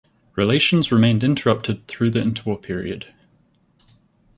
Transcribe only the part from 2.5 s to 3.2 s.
period.